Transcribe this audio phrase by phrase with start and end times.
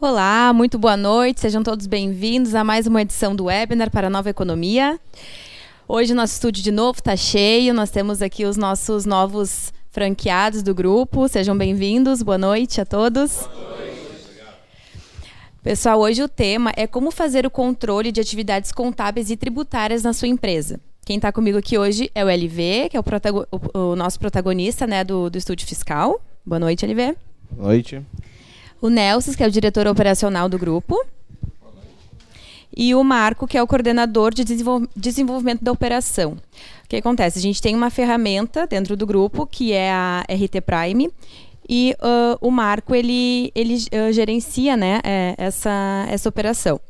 [0.00, 4.10] Olá, muito boa noite, sejam todos bem-vindos a mais uma edição do webinar para a
[4.10, 4.96] Nova Economia.
[5.88, 10.72] Hoje nosso estúdio de novo está cheio, nós temos aqui os nossos novos franqueados do
[10.72, 13.48] grupo, sejam bem-vindos, boa noite a todos.
[13.52, 13.98] Boa noite.
[15.64, 20.12] Pessoal, hoje o tema é como fazer o controle de atividades contábeis e tributárias na
[20.12, 20.78] sua empresa.
[21.04, 23.02] Quem está comigo aqui hoje é o LV, que é o,
[23.50, 26.20] o, o nosso protagonista né, do, do estúdio fiscal.
[26.46, 27.16] Boa noite, LV.
[27.50, 28.00] Boa noite.
[28.80, 31.04] O Nelson, que é o diretor operacional do grupo.
[32.76, 34.44] E o Marco, que é o coordenador de
[34.94, 36.32] desenvolvimento da operação.
[36.84, 37.38] O que acontece?
[37.38, 41.10] A gente tem uma ferramenta dentro do grupo, que é a RT Prime,
[41.68, 46.80] e uh, o Marco ele, ele uh, gerencia né, é, essa, essa operação.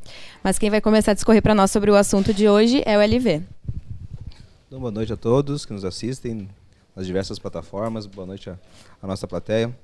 [0.43, 3.01] Mas quem vai começar a discorrer para nós sobre o assunto de hoje é o
[3.01, 3.41] LV.
[4.67, 6.47] Então, boa noite a todos que nos assistem
[6.95, 8.05] nas diversas plataformas.
[8.05, 8.57] Boa noite à
[9.07, 9.75] nossa plateia.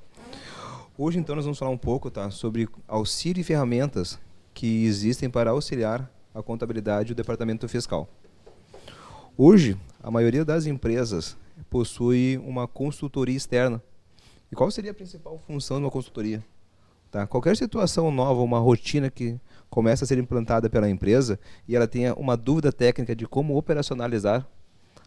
[0.98, 4.18] Hoje, então, nós vamos falar um pouco tá, sobre auxílio e ferramentas
[4.54, 8.08] que existem para auxiliar a contabilidade e o departamento fiscal.
[9.38, 11.36] Hoje, a maioria das empresas
[11.70, 13.84] possui uma consultoria externa.
[14.50, 16.42] E qual seria a principal função de uma consultoria?
[17.12, 17.28] Tá?
[17.28, 19.38] Qualquer situação nova, uma rotina que
[19.70, 24.48] começa a ser implantada pela empresa e ela tenha uma dúvida técnica de como operacionalizar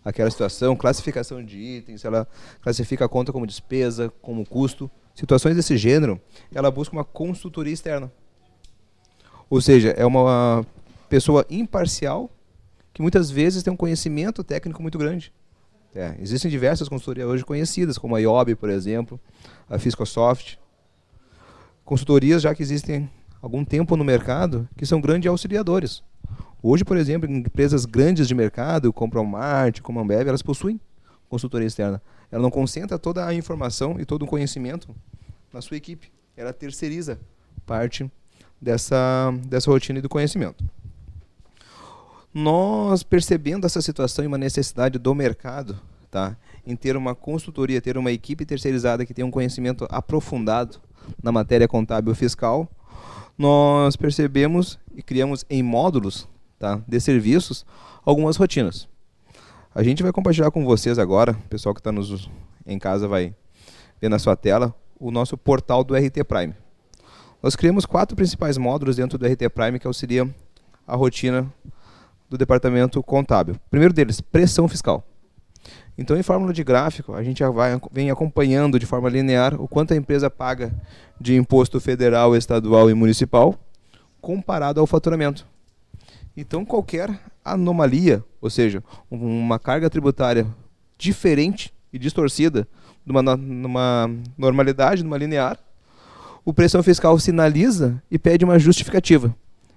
[0.05, 2.28] aquela situação, classificação de itens, ela
[2.61, 6.20] classifica a conta como despesa, como custo, situações desse gênero,
[6.55, 8.12] ela busca uma consultoria externa.
[9.50, 10.64] Ou seja, é uma
[11.08, 12.30] pessoa imparcial
[12.94, 15.33] que muitas vezes tem um conhecimento técnico muito grande.
[15.92, 19.19] É, existem diversas consultorias hoje conhecidas, como a IOB, por exemplo,
[19.69, 20.56] a Fiscosoft.
[21.84, 23.10] Consultorias já que existem
[23.42, 26.00] algum tempo no mercado, que são grandes auxiliadores.
[26.62, 30.80] Hoje, por exemplo, empresas grandes de mercado, como a Mart, como a Ambev, elas possuem
[31.28, 32.00] consultoria externa.
[32.30, 34.94] Ela não concentra toda a informação e todo o conhecimento
[35.52, 36.10] na sua equipe.
[36.36, 37.19] Ela terceiriza
[37.66, 38.10] parte
[38.60, 40.64] dessa, dessa rotina e do conhecimento.
[42.32, 45.80] Nós percebendo essa situação e uma necessidade do mercado,
[46.10, 46.36] tá,
[46.66, 50.78] em ter uma consultoria, ter uma equipe terceirizada que tenha um conhecimento aprofundado
[51.22, 52.69] na matéria contábil fiscal,
[53.36, 57.64] nós percebemos e criamos em módulos tá, de serviços
[58.04, 58.88] algumas rotinas.
[59.78, 61.93] A gente vai compartilhar com vocês agora, o pessoal que está
[62.66, 63.33] em casa vai
[64.00, 66.53] ver na sua tela, o nosso portal do RT Prime.
[67.41, 70.34] Nós criamos quatro principais módulos dentro do RT Prime que auxiliam
[70.84, 71.47] a rotina
[72.28, 73.55] do departamento contábil.
[73.71, 75.06] Primeiro deles, pressão fiscal.
[75.97, 79.95] Então, em fórmula de gráfico, a gente vai, vem acompanhando de forma linear o quanto
[79.95, 80.72] a empresa paga
[81.21, 83.55] de imposto federal, estadual e municipal
[84.21, 85.47] comparado ao faturamento.
[86.37, 87.16] Então, qualquer
[87.53, 90.47] anomalia, ou seja, uma carga tributária
[90.97, 92.69] diferente e distorcida
[93.04, 95.59] numa, numa normalidade, numa linear,
[96.44, 99.34] o pressão fiscal sinaliza e pede uma justificativa.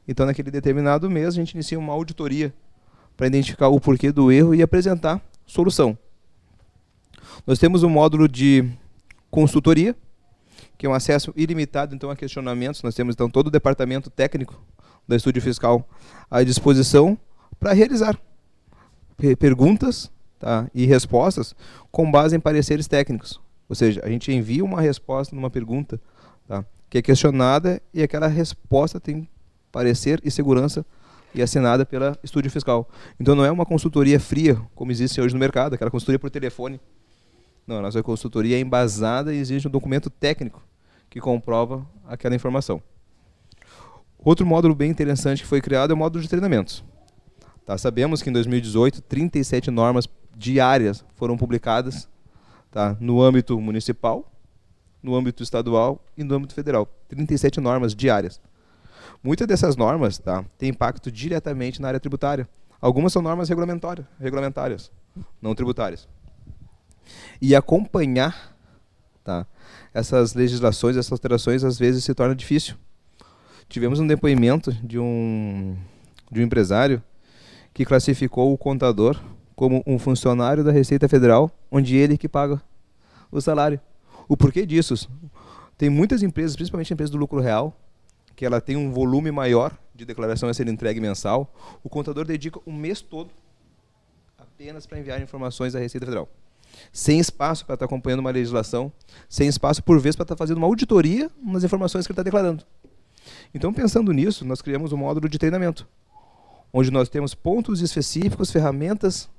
[0.08, 2.54] Então, naquele determinado mês, a gente inicia uma auditoria
[3.16, 5.98] para identificar o porquê do erro e apresentar solução.
[7.46, 8.70] Nós temos um módulo de
[9.30, 9.96] consultoria,
[10.78, 12.82] que é um acesso ilimitado então a questionamentos.
[12.84, 14.60] Nós temos então todo o departamento técnico
[15.08, 15.88] da Estúdio Fiscal
[16.30, 17.18] à disposição
[17.62, 18.20] para realizar
[19.38, 21.56] perguntas tá, e respostas
[21.92, 23.40] com base em pareceres técnicos.
[23.70, 26.02] Ou seja, a gente envia uma resposta numa pergunta
[26.48, 29.30] tá, que é questionada e aquela resposta tem
[29.72, 30.84] parecer e segurança
[31.36, 32.90] e assinada pela Estúdio Fiscal.
[33.20, 36.82] Então não é uma consultoria fria, como existe hoje no mercado, aquela consultoria por telefone.
[37.68, 40.64] Não, a nossa consultoria é embasada e existe um documento técnico
[41.12, 42.82] que comprova aquela informação.
[44.18, 46.84] Outro módulo bem interessante que foi criado é o módulo de treinamentos.
[47.66, 52.10] Tá, sabemos que em 2018, 37 normas diárias foram publicadas
[52.72, 54.32] tá, no âmbito municipal,
[55.02, 56.88] no âmbito estadual e no âmbito federal.
[57.08, 58.42] 37 normas diárias.
[59.24, 62.48] Muitas dessas normas tá, têm impacto diretamente na área tributária.
[62.80, 64.92] Algumas são normas regulamentárias, regulamentárias
[65.42, 66.08] não tributárias.
[67.42, 68.56] E acompanhar
[69.24, 69.46] tá,
[69.94, 72.76] essas legislações, essas alterações, às vezes se torna difícil
[73.72, 75.78] tivemos um depoimento de um,
[76.30, 77.02] de um empresário
[77.82, 79.20] que classificou o contador
[79.56, 82.62] como um funcionário da Receita Federal, onde ele que paga
[83.32, 83.82] o salário.
[84.28, 85.10] O porquê disso?
[85.80, 87.76] Tem muitas empresas, principalmente empresas do lucro real,
[88.36, 91.52] que ela tem um volume maior de declaração a ser entregue mensal.
[91.84, 93.32] O contador dedica um mês todo
[94.38, 96.30] apenas para enviar informações à Receita Federal.
[96.94, 98.94] Sem espaço para estar acompanhando uma legislação,
[99.28, 102.64] sem espaço, por vez, para estar fazendo uma auditoria nas informações que ele está declarando.
[103.56, 105.88] Então, pensando nisso, nós criamos um módulo de treinamento,
[106.74, 109.30] onde nós temos pontos específicos, ferramentas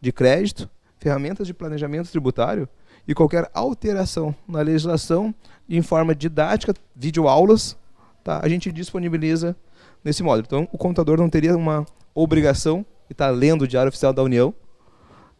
[0.00, 0.68] de crédito,
[0.98, 2.68] ferramentas de planejamento tributário
[3.06, 5.34] e qualquer alteração na legislação
[5.68, 7.76] em forma didática, videoaulas,
[8.22, 9.56] tá, a gente disponibiliza
[10.04, 10.44] nesse módulo.
[10.46, 14.22] Então, o contador não teria uma obrigação de estar tá lendo o Diário Oficial da
[14.22, 14.54] União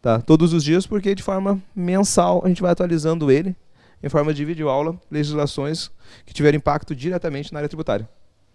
[0.01, 3.55] tá, todos os dias, porque de forma mensal a gente vai atualizando ele
[4.01, 5.89] em forma de videoaula, legislações
[6.25, 8.09] que tiverem impacto diretamente na área tributária.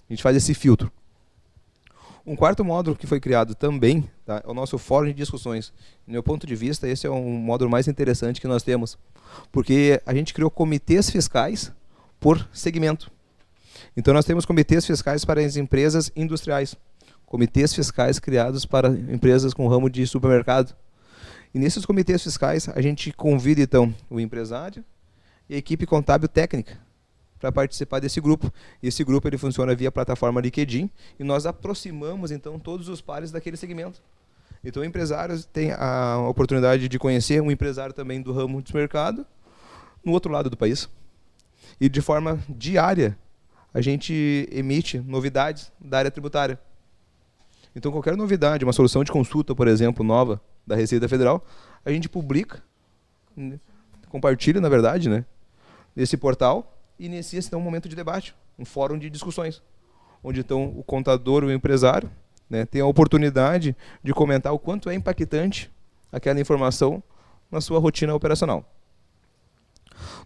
[0.09, 0.93] A gente faz esse filtro.
[2.29, 5.73] Um quarto módulo que foi criado também tá, é o nosso fórum de discussões.
[6.07, 8.99] Do meu ponto de vista, esse é um módulo mais interessante que nós temos,
[9.51, 11.73] porque a gente criou comitês fiscais
[12.21, 13.11] por segmento.
[13.97, 16.77] Então nós temos comitês fiscais para as empresas industriais,
[17.25, 20.77] comitês fiscais criados para empresas com ramo de supermercado.
[21.55, 24.85] E nesses comitês fiscais a gente convida então o empresário
[25.49, 26.79] e a equipe contábil técnica
[27.38, 28.52] para participar desse grupo.
[28.82, 33.56] Esse grupo ele funciona via plataforma LinkedIn e nós aproximamos então todos os pares daquele
[33.56, 34.02] segmento.
[34.62, 39.25] Então, empresários têm a oportunidade de conhecer um empresário também do ramo de mercado
[40.05, 40.88] no outro lado do país.
[41.81, 43.17] E de forma diária,
[43.73, 46.58] a gente emite novidades da área tributária.
[47.76, 51.44] Então, qualquer novidade, uma solução de consulta, por exemplo, nova da Receita Federal,
[51.85, 52.61] a gente publica,
[54.08, 55.25] compartilha, na verdade, né,
[55.94, 59.62] nesse portal e inicia então um momento de debate, um fórum de discussões,
[60.23, 62.11] onde então o contador, o empresário,
[62.49, 65.71] né, tem a oportunidade de comentar o quanto é impactante
[66.11, 67.03] aquela informação
[67.50, 68.65] na sua rotina operacional.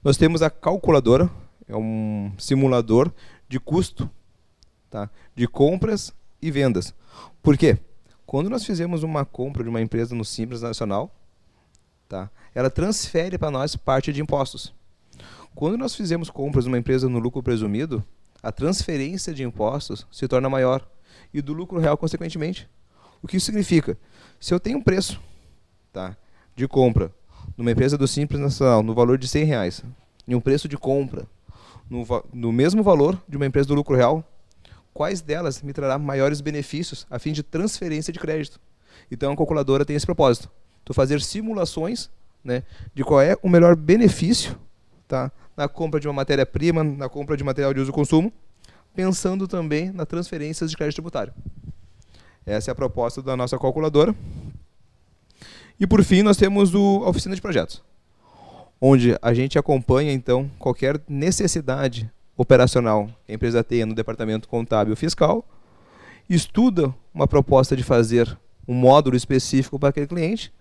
[0.03, 1.31] Nós temos a calculadora,
[1.69, 3.13] é um simulador
[3.49, 4.09] de custo
[4.93, 6.95] tá, de compras e vendas.
[7.43, 7.79] Por quê?
[8.27, 11.15] Quando nós fizemos uma compra de uma empresa no Simples Nacional,
[12.09, 14.73] tá, ela transfere para nós parte de impostos.
[15.55, 18.03] Quando nós fizemos compras numa empresa no lucro presumido,
[18.43, 20.87] a transferência de impostos se torna maior
[21.33, 22.69] e do lucro real consequentemente.
[23.23, 23.97] O que isso significa?
[24.41, 25.21] Se eu tenho um preço
[25.93, 26.17] tá,
[26.57, 27.13] de compra
[27.57, 29.85] numa empresa do Simples Nacional no valor de 100 reais
[30.27, 31.27] e um preço de compra
[31.89, 34.25] no, no mesmo valor de uma empresa do lucro real,
[34.93, 38.59] quais delas me trará maiores benefícios a fim de transferência de crédito?
[39.11, 40.51] Então a calculadora tem esse propósito,
[40.85, 42.11] tu fazer simulações
[42.43, 42.65] né,
[42.95, 44.59] de qual é o melhor benefício
[45.07, 48.33] tá, na compra de uma matéria-prima, na compra de material de uso e consumo,
[48.95, 51.33] pensando também na transferências de crédito tributário.
[52.45, 54.15] Essa é a proposta da nossa calculadora.
[55.79, 57.83] E por fim, nós temos o, a oficina de projetos,
[58.81, 64.95] onde a gente acompanha então qualquer necessidade operacional que a empresa tenha no departamento contábil
[64.97, 65.45] fiscal,
[66.29, 70.53] estuda uma proposta de fazer um módulo específico para aquele cliente,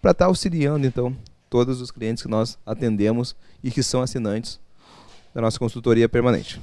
[0.00, 1.16] para estar auxiliando então
[1.48, 4.60] todos os clientes que nós atendemos e que são assinantes
[5.34, 6.60] da nossa consultoria permanente.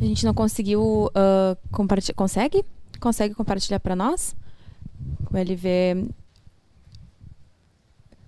[0.00, 2.14] A gente não conseguiu uh, compartilhar.
[2.14, 2.64] Consegue?
[2.98, 4.34] Consegue compartilhar para nós?
[5.30, 6.08] O LV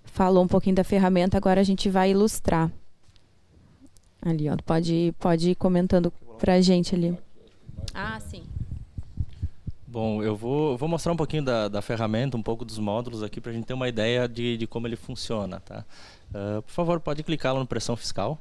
[0.04, 2.70] falou um pouquinho da ferramenta, agora a gente vai ilustrar.
[4.20, 4.56] Ali, ó.
[4.64, 7.18] Pode, pode ir comentando para a gente ali.
[7.94, 8.44] Ah, sim.
[9.92, 13.42] Bom, eu vou, vou mostrar um pouquinho da, da ferramenta, um pouco dos módulos aqui,
[13.42, 15.60] para a gente ter uma ideia de, de como ele funciona.
[15.60, 15.84] Tá?
[16.30, 18.40] Uh, por favor, pode clicar lá no pressão fiscal.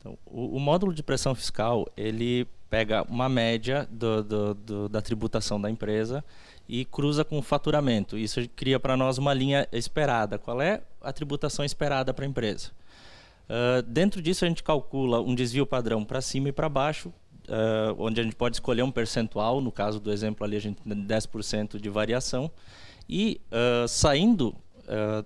[0.00, 5.00] Então, o, o, módulo de pressão fiscal, ele pega uma média do, do, do, da
[5.00, 6.24] tributação da empresa
[6.68, 8.18] e cruza com o faturamento.
[8.18, 10.36] Isso cria para nós uma linha esperada.
[10.36, 12.72] Qual é a tributação esperada para a empresa?
[13.44, 17.94] Uh, dentro disso, a gente calcula um desvio padrão para cima e para baixo, uh,
[17.98, 21.06] onde a gente pode escolher um percentual, no caso do exemplo ali, a gente tem
[21.06, 22.50] 10% de variação,
[23.08, 24.54] e uh, saindo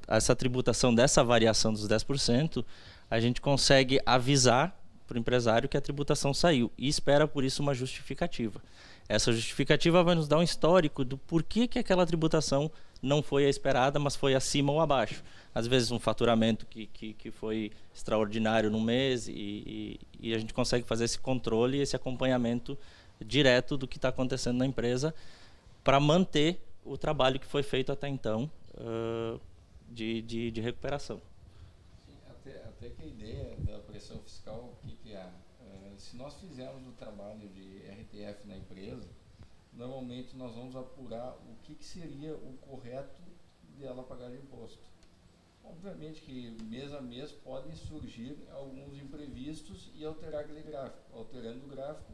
[0.07, 2.65] essa tributação dessa variação dos 10%,
[3.11, 4.73] a gente consegue avisar
[5.05, 8.63] para o empresário que a tributação saiu e espera por isso uma justificativa.
[9.09, 12.71] Essa justificativa vai nos dar um histórico do porquê que aquela tributação
[13.03, 17.15] não foi a esperada, mas foi acima ou abaixo às vezes um faturamento que, que,
[17.15, 21.81] que foi extraordinário no mês e, e, e, a gente consegue fazer esse controle e
[21.81, 22.79] esse acompanhamento
[23.21, 25.15] direto do que está acontecendo na empresa
[25.83, 29.41] para manter o trabalho que foi feito até então uh,
[29.89, 31.21] de, de, de, recuperação.
[32.29, 35.29] Até, até que a ideia da pressão fiscal, o que, que é?
[35.97, 39.09] Se nós fizermos o trabalho de RTF na empresa,
[39.73, 43.21] normalmente nós vamos apurar o que, que seria o correto
[43.79, 44.79] dela pagar de imposto.
[45.71, 51.17] Obviamente que mês a mês podem surgir alguns imprevistos e alterar aquele gráfico.
[51.17, 52.13] Alterando o gráfico,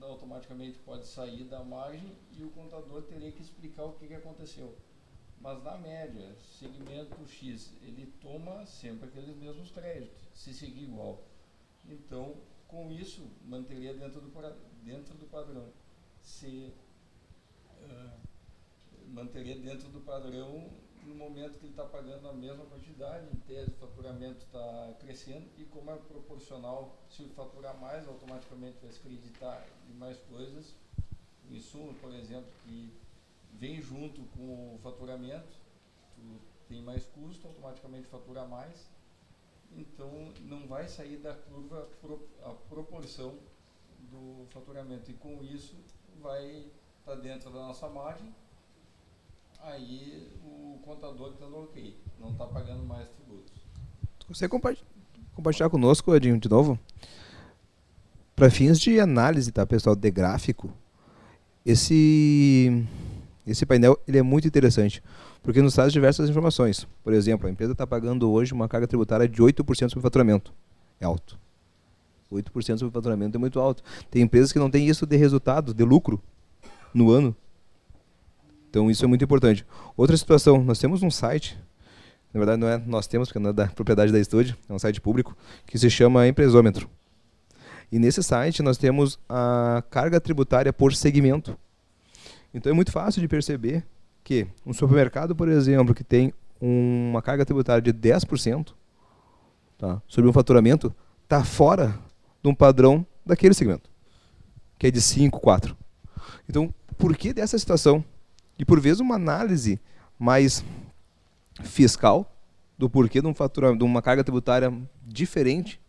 [0.00, 4.76] automaticamente pode sair da margem e o contador teria que explicar o que, que aconteceu.
[5.40, 11.24] Mas na média, segmento X, ele toma sempre aqueles mesmos créditos, se seguir igual.
[11.84, 12.36] Então,
[12.66, 14.30] com isso, manteria dentro do,
[14.82, 15.72] dentro do padrão.
[16.20, 16.72] Se
[17.80, 18.20] uh,
[19.08, 20.70] manteria dentro do padrão
[21.06, 25.48] no momento que ele está pagando a mesma quantidade, em tese o faturamento está crescendo
[25.56, 30.74] e como é proporcional, se faturar mais, automaticamente vai se acreditar em mais coisas.
[31.48, 32.92] O insumo, por exemplo, que
[33.52, 35.56] vem junto com o faturamento,
[36.16, 38.90] tu tem mais custo, automaticamente fatura mais.
[39.72, 40.10] Então
[40.40, 41.88] não vai sair da curva
[42.44, 43.38] a proporção
[44.10, 45.76] do faturamento e com isso
[46.20, 46.66] vai
[46.98, 48.34] estar tá dentro da nossa margem
[49.66, 50.15] aí
[50.86, 53.52] contador está no ok, não está pagando mais tributos.
[54.28, 56.78] Você compartilhar conosco, Edinho, de novo?
[58.36, 60.72] Para fins de análise, tá, pessoal, de gráfico,
[61.64, 62.86] esse,
[63.44, 65.02] esse painel ele é muito interessante,
[65.42, 66.86] porque nos traz diversas informações.
[67.02, 70.54] Por exemplo, a empresa está pagando hoje uma carga tributária de 8% sobre faturamento.
[71.00, 71.36] É alto.
[72.30, 73.82] 8% sobre faturamento é muito alto.
[74.10, 76.22] Tem empresas que não têm isso de resultado, de lucro,
[76.94, 77.34] no ano.
[78.76, 79.64] Então isso é muito importante.
[79.96, 81.58] Outra situação, nós temos um site,
[82.30, 84.78] na verdade não é nós temos, porque não é da propriedade da estúdio, é um
[84.78, 85.34] site público,
[85.66, 86.86] que se chama Empresômetro.
[87.90, 91.58] E nesse site nós temos a carga tributária por segmento.
[92.52, 93.82] Então é muito fácil de perceber
[94.22, 98.74] que um supermercado, por exemplo, que tem uma carga tributária de 10%
[99.78, 101.98] tá, sobre um faturamento, está fora
[102.42, 103.88] de um padrão daquele segmento,
[104.78, 105.74] que é de 5, 4.
[106.46, 108.04] Então, por que dessa situação?
[108.58, 109.80] E por vezes uma análise
[110.18, 110.64] mais
[111.62, 112.32] fiscal
[112.78, 114.72] do porquê de, um fatura, de uma carga tributária
[115.06, 115.80] diferente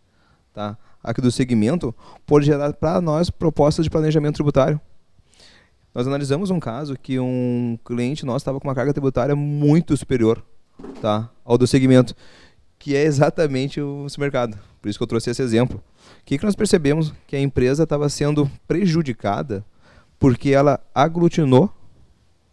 [0.53, 1.93] tá, aqui do segmento
[2.25, 4.79] pode gerar para nós propostas de planejamento tributário.
[5.93, 10.43] Nós analisamos um caso que um cliente nosso estava com uma carga tributária muito superior
[11.01, 12.15] tá, ao do segmento,
[12.77, 14.57] que é exatamente o supermercado.
[14.81, 15.81] Por isso que eu trouxe esse exemplo.
[16.21, 17.13] O que, que nós percebemos?
[17.25, 19.65] Que a empresa estava sendo prejudicada
[20.19, 21.73] porque ela aglutinou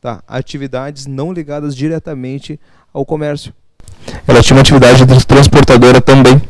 [0.04, 0.22] tá?
[0.28, 2.60] atividades não ligadas diretamente
[2.92, 3.54] ao comércio.
[4.28, 6.42] Ela tinha uma atividade transportadora também.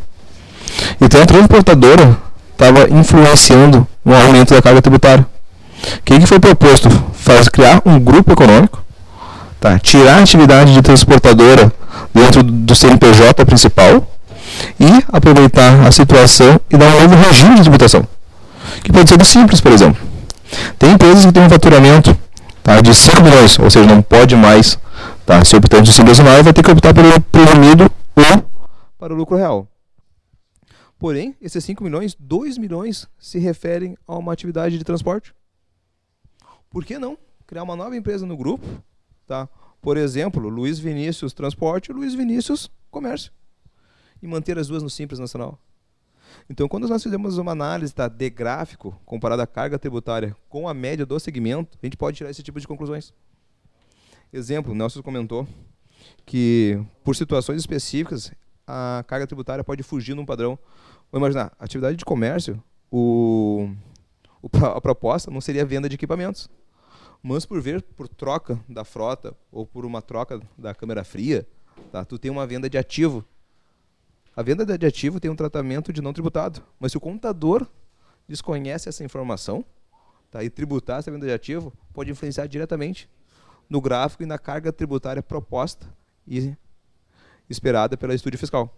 [1.01, 2.19] Então a transportadora
[2.51, 5.25] estava influenciando um aumento da carga tributária.
[5.99, 6.91] O que, que foi proposto?
[7.13, 8.83] Faz, criar um grupo econômico,
[9.61, 9.79] tá?
[9.79, 11.73] tirar a atividade de transportadora
[12.13, 14.05] dentro do CNPJ principal
[14.81, 18.05] e aproveitar a situação e dar um novo regime de tributação.
[18.83, 20.03] Que pode ser do simples, por exemplo.
[20.77, 22.24] Tem empresas que têm um faturamento
[22.65, 24.79] tá, de 5 milhões, ou seja, não pode mais
[25.25, 27.85] tá, ser optante e vai ter que optar pelo presumido
[28.17, 28.51] ou
[28.99, 29.69] para o lucro real.
[30.99, 35.35] Porém, esses 5 milhões, 2 milhões se referem a uma atividade de transporte.
[36.71, 38.67] Por que não criar uma nova empresa no grupo?
[39.27, 39.47] Tá?
[39.83, 43.31] Por exemplo, Luiz Vinícius Transporte e Luiz Vinícius Comércio.
[44.23, 45.59] E manter as duas no Simples Nacional.
[46.49, 50.75] Então, quando nós fizemos uma análise tá, de gráfico comparada à carga tributária com a
[50.75, 53.13] média do segmento, a gente pode tirar esse tipo de conclusões.
[54.33, 55.47] Exemplo, o Nelson comentou
[56.27, 58.33] que, por situações específicas,
[58.67, 60.59] a carga tributária pode fugir num padrão.
[61.11, 63.71] Vamos imaginar, atividade de comércio, o,
[64.75, 66.49] a proposta não seria venda de equipamentos.
[67.23, 71.47] Mas por ver por troca da frota ou por uma troca da câmera fria,
[71.91, 73.25] tá, tu tem uma venda de ativo
[74.37, 77.67] a venda de ativo tem um tratamento de não tributado, mas se o contador
[78.29, 79.65] desconhece essa informação,
[80.31, 83.09] tá, e tributar essa venda de ativo, pode influenciar diretamente
[83.69, 85.87] no gráfico e na carga tributária proposta
[86.27, 86.57] e
[87.49, 88.77] esperada pela estúdio fiscal.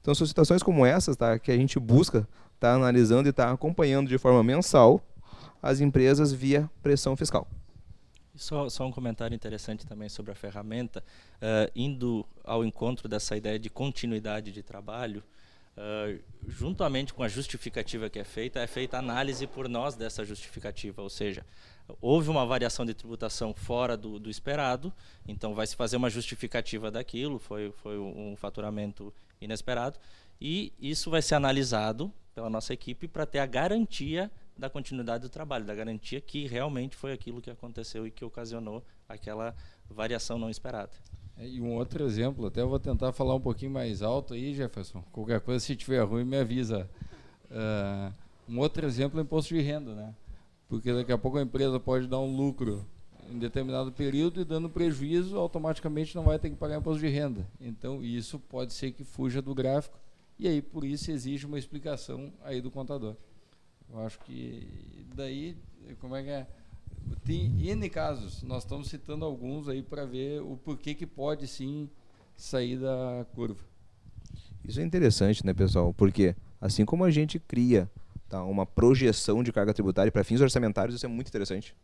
[0.00, 2.18] Então, são situações como essas tá, que a gente busca
[2.54, 5.00] estar tá analisando e estar tá acompanhando de forma mensal
[5.62, 7.46] as empresas via pressão fiscal.
[8.36, 11.02] Só, só, um comentário interessante também sobre a ferramenta,
[11.36, 15.24] uh, indo ao encontro dessa ideia de continuidade de trabalho,
[15.76, 21.00] uh, juntamente com a justificativa que é feita, é feita análise por nós dessa justificativa,
[21.00, 21.46] ou seja,
[22.00, 24.92] houve uma variação de tributação fora do, do esperado,
[25.26, 29.98] então vai se fazer uma justificativa daquilo, foi, foi um faturamento inesperado,
[30.40, 35.28] e isso vai ser analisado pela nossa equipe para ter a garantia da continuidade do
[35.28, 39.54] trabalho, da garantia que realmente foi aquilo que aconteceu e que ocasionou aquela
[39.90, 40.90] variação não esperada.
[41.36, 45.02] É, e um outro exemplo, até vou tentar falar um pouquinho mais alto aí, Jefferson.
[45.12, 46.88] Qualquer coisa, se tiver ruim, me avisa.
[47.50, 48.12] Uh,
[48.48, 50.14] um outro exemplo é o imposto de renda, né?
[50.68, 52.86] Porque daqui a pouco a empresa pode dar um lucro
[53.30, 57.46] em determinado período e dando prejuízo, automaticamente não vai ter que pagar imposto de renda.
[57.60, 59.98] Então, isso pode ser que fuja do gráfico
[60.38, 63.16] e aí por isso exige uma explicação aí do contador.
[63.92, 65.56] Eu acho que daí,
[66.00, 66.46] como é que é?
[67.24, 71.88] Tem N casos, nós estamos citando alguns aí para ver o porquê que pode sim
[72.36, 73.62] sair da curva.
[74.64, 75.94] Isso é interessante, né, pessoal?
[75.94, 77.90] Porque assim como a gente cria
[78.28, 81.74] tá, uma projeção de carga tributária para fins orçamentários, isso é muito interessante.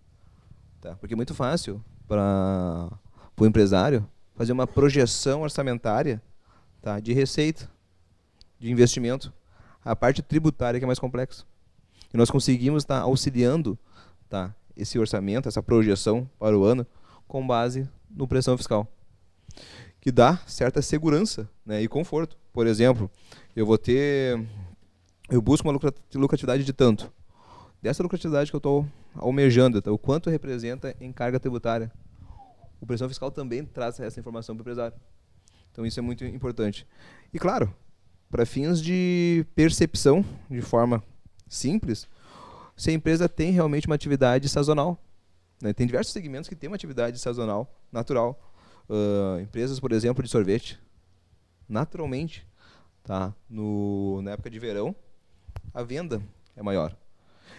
[0.80, 0.96] Tá?
[0.96, 2.90] Porque é muito fácil para
[3.38, 6.20] o empresário fazer uma projeção orçamentária
[6.80, 7.70] tá, de receita,
[8.58, 9.32] de investimento.
[9.84, 11.44] A parte tributária que é mais complexa.
[12.12, 13.78] E nós conseguimos estar tá, auxiliando
[14.28, 16.86] tá, esse orçamento, essa projeção para o ano,
[17.26, 18.86] com base no pressão fiscal.
[20.00, 22.36] Que dá certa segurança né, e conforto.
[22.52, 23.10] Por exemplo,
[23.56, 24.44] eu vou ter.
[25.30, 25.78] Eu busco uma
[26.14, 27.10] lucratividade de tanto.
[27.80, 31.90] Dessa lucratividade que eu estou almejando, tá, o quanto representa em carga tributária.
[32.80, 34.96] O pressão fiscal também traz essa informação para o empresário.
[35.70, 36.86] Então isso é muito importante.
[37.32, 37.72] E claro,
[38.30, 41.02] para fins de percepção, de forma
[41.54, 42.08] simples,
[42.76, 44.98] se a empresa tem realmente uma atividade sazonal.
[45.60, 45.72] Né?
[45.72, 48.40] Tem diversos segmentos que têm uma atividade sazonal natural.
[48.88, 50.80] Uh, empresas, por exemplo, de sorvete.
[51.68, 52.46] Naturalmente,
[53.04, 53.34] tá?
[53.48, 54.94] no, na época de verão,
[55.72, 56.22] a venda
[56.56, 56.96] é maior.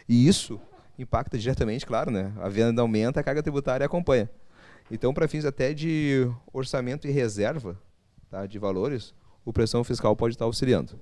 [0.07, 0.59] E isso
[0.97, 2.33] impacta diretamente, claro, né?
[2.39, 4.29] a venda aumenta, a carga tributária acompanha.
[4.91, 7.79] Então, para fins até de orçamento e reserva
[8.29, 9.13] tá, de valores,
[9.45, 10.99] o pressão fiscal pode estar auxiliando.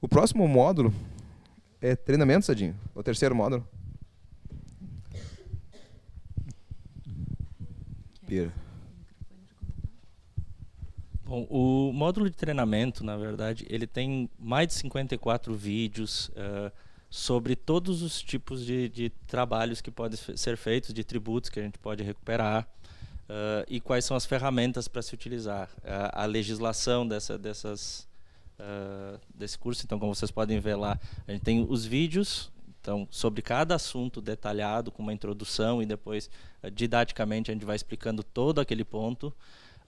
[0.00, 0.92] O próximo módulo
[1.80, 2.74] é treinamento, Sadinho.
[2.94, 3.66] O terceiro módulo.
[8.26, 8.52] Pira.
[11.24, 16.70] Bom, o módulo de treinamento, na verdade, ele tem mais de 54 vídeos uh,
[17.10, 21.62] sobre todos os tipos de, de, trabalhos que podem ser feitos, de tributos que a
[21.62, 22.68] gente pode recuperar
[23.28, 25.68] uh, e quais são as ferramentas para se utilizar.
[25.78, 28.05] Uh, a legislação dessa, dessas
[28.60, 29.82] uh, desse curso.
[29.84, 34.20] Então, como vocês podem ver lá, a gente tem os vídeos então, sobre cada assunto
[34.20, 36.30] detalhado, com uma introdução e depois,
[36.62, 39.34] uh, didaticamente, a gente vai explicando todo aquele ponto.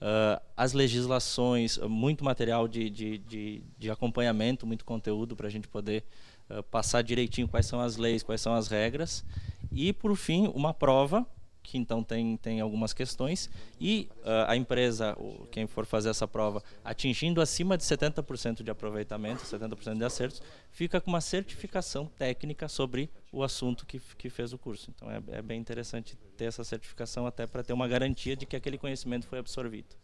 [0.01, 5.67] Uh, as legislações, muito material de, de, de, de acompanhamento, muito conteúdo para a gente
[5.67, 6.03] poder
[6.49, 9.23] uh, passar direitinho quais são as leis, quais são as regras.
[9.71, 11.25] E, por fim, uma prova
[11.61, 15.15] que então tem, tem algumas questões, e uh, a empresa,
[15.51, 20.41] quem for fazer essa prova, atingindo acima de 70% de aproveitamento, 70% de acertos,
[20.71, 24.91] fica com uma certificação técnica sobre o assunto que, que fez o curso.
[24.95, 28.55] Então é, é bem interessante ter essa certificação até para ter uma garantia de que
[28.55, 29.95] aquele conhecimento foi absorvido.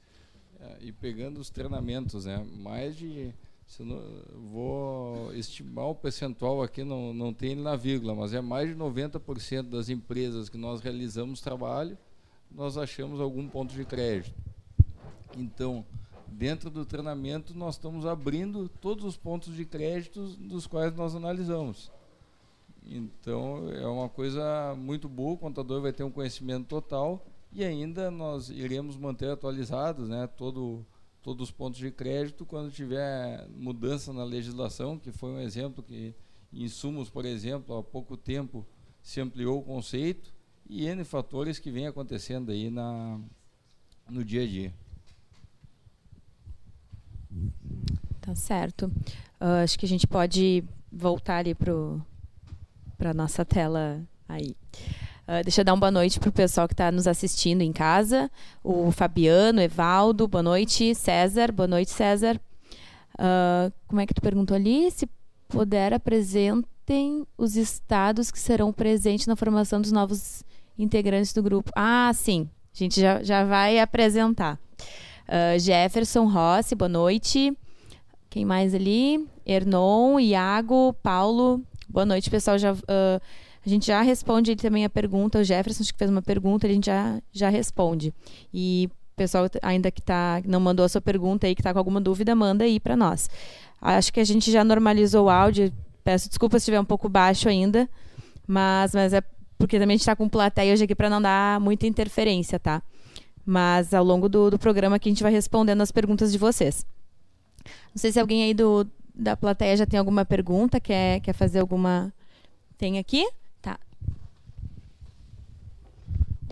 [0.60, 3.34] É, e pegando os treinamentos, né, mais de
[3.66, 4.02] se não,
[4.52, 8.76] vou estimar o percentual aqui, não, não tem ele na vírgula, mas é mais de
[8.76, 11.98] 90% das empresas que nós realizamos trabalho,
[12.52, 14.36] nós achamos algum ponto de crédito.
[15.36, 15.86] Então,
[16.28, 21.92] dentro do treinamento, nós estamos abrindo todos os pontos de crédito dos quais nós analisamos.
[22.88, 28.12] Então, é uma coisa muito boa, o contador vai ter um conhecimento total e ainda
[28.12, 30.86] nós iremos manter atualizados né, todo
[31.26, 36.14] todos os pontos de crédito quando tiver mudança na legislação, que foi um exemplo que
[36.54, 38.64] em insumos, por exemplo, há pouco tempo
[39.02, 40.32] se ampliou o conceito
[40.70, 43.20] e N fatores que vem acontecendo aí na,
[44.08, 44.74] no dia a dia.
[48.22, 48.86] Tá certo.
[49.42, 54.56] Uh, acho que a gente pode voltar ali para a nossa tela aí.
[55.28, 57.74] Uh, deixa eu dar uma boa noite para o pessoal que está nos assistindo em
[57.74, 58.30] casa.
[58.64, 60.94] O Fabiano, Evaldo, boa noite.
[60.94, 62.40] César, boa noite, César.
[63.16, 64.92] Uh, como é que tu perguntou ali?
[64.92, 65.10] Se
[65.48, 70.44] puder, apresentem os estados que serão presentes na formação dos novos
[70.78, 71.72] integrantes do grupo.
[71.76, 72.48] Ah, sim.
[72.74, 74.60] A gente já, já vai apresentar.
[75.28, 77.58] Uh, Jefferson Rossi, boa noite.
[78.30, 79.28] Quem mais ali?
[79.46, 81.64] Ernon, Iago, Paulo.
[81.88, 82.60] Boa noite, pessoal.
[82.60, 83.22] Já, uh,
[83.66, 86.86] a gente já responde também a pergunta, o Jefferson que fez uma pergunta, a gente
[86.86, 88.14] já, já responde.
[88.54, 92.02] E pessoal ainda que tá, não mandou a sua pergunta aí, que está com alguma
[92.02, 93.30] dúvida, manda aí para nós.
[93.82, 95.72] Acho que a gente já normalizou o áudio,
[96.04, 97.90] peço desculpas se estiver um pouco baixo ainda,
[98.48, 99.22] mas, mas é
[99.58, 102.82] porque também a gente está com plateia hoje aqui para não dar muita interferência, tá?
[103.46, 106.86] Mas ao longo do, do programa aqui a gente vai respondendo as perguntas de vocês.
[107.94, 111.60] Não sei se alguém aí do, da plateia já tem alguma pergunta, quer, quer fazer
[111.60, 112.14] alguma.
[112.78, 113.26] Tem aqui?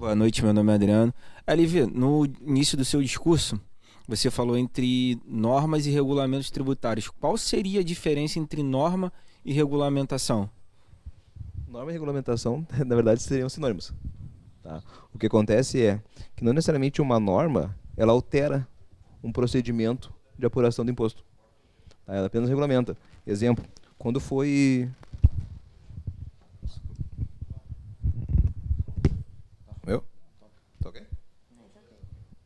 [0.04, 1.14] Boa noite, meu nome é Adriano.
[1.48, 3.58] Alivia, no início do seu discurso,
[4.06, 7.08] você falou entre normas e regulamentos tributários.
[7.08, 9.14] Qual seria a diferença entre norma
[9.46, 10.50] e regulamentação?
[11.66, 13.94] Norma e regulamentação, na verdade, seriam sinônimos.
[14.62, 14.84] Tá?
[15.14, 16.04] O que acontece é
[16.36, 18.68] que não necessariamente uma norma ela altera
[19.24, 21.24] um procedimento de apuração do imposto.
[22.06, 22.14] Tá?
[22.14, 22.98] Ela apenas regulamenta.
[23.26, 23.64] Exemplo,
[23.98, 24.92] quando foi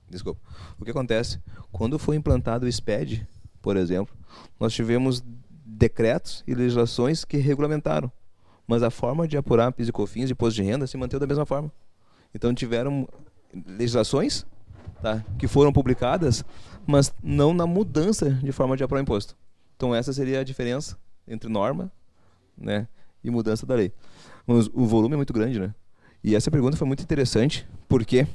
[0.10, 0.39] Desculpa.
[0.80, 1.39] O que acontece?
[1.71, 3.28] Quando foi implantado o SPED,
[3.62, 4.15] por exemplo,
[4.60, 5.23] nós tivemos
[5.65, 8.12] decretos e legislações que regulamentaram.
[8.65, 11.28] Mas a forma de apurar PIS e COFINS e imposto de renda se manteve da
[11.28, 11.71] mesma forma.
[12.34, 13.08] Então tiveram
[13.65, 14.45] legislações
[15.02, 15.23] tá?
[15.38, 16.43] que foram publicadas,
[16.86, 19.36] mas não na mudança de forma de apurar imposto.
[19.76, 20.97] Então essa seria a diferença
[21.28, 21.91] entre norma
[22.58, 22.88] né,
[23.23, 23.93] e mudança da lei.
[24.45, 25.73] Mas o volume é muito grande, né?
[26.23, 28.27] E essa pergunta foi muito interessante, porque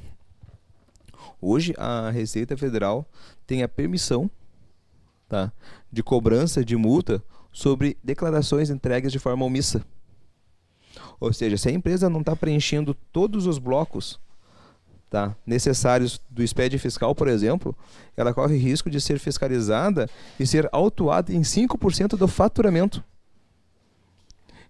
[1.41, 3.07] hoje a Receita Federal
[3.47, 4.31] tem a permissão
[5.29, 5.53] tá,
[5.91, 9.85] de cobrança de multa sobre declarações entregues de forma omissa.
[11.21, 14.19] Ou seja, se a empresa não está preenchendo todos os blocos
[15.11, 17.77] tá, necessários do SPED fiscal, por exemplo,
[18.17, 20.09] ela corre risco de ser fiscalizada
[20.41, 23.05] e ser autuada em 5% do faturamento.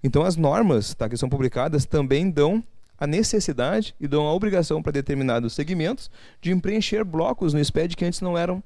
[0.03, 2.63] Então as normas tá, que são publicadas também dão
[3.03, 6.09] a necessidade e dão a obrigação para determinados segmentos
[6.41, 8.63] de preencher blocos no SPED que antes não eram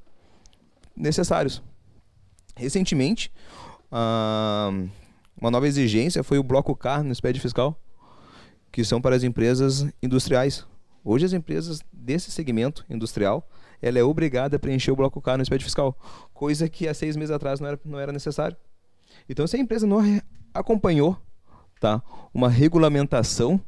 [0.95, 1.63] necessários.
[2.55, 3.33] Recentemente,
[3.91, 4.91] uh,
[5.41, 7.81] uma nova exigência foi o bloco K no SPED fiscal,
[8.71, 10.67] que são para as empresas industriais.
[11.03, 13.49] Hoje as empresas desse segmento industrial,
[13.81, 15.99] ela é obrigada a preencher o bloco K no SPED fiscal,
[16.35, 18.55] coisa que há seis meses atrás não era, não era necessário.
[19.31, 20.01] Então, se a empresa não
[20.53, 21.17] acompanhou
[21.81, 22.03] tá,
[22.35, 23.59] uma regulamentação,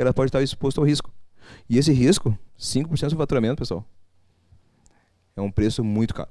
[0.00, 1.12] ela pode estar exposta ao risco.
[1.68, 3.84] E esse risco, 5% do faturamento, pessoal,
[5.36, 6.30] é um preço muito caro.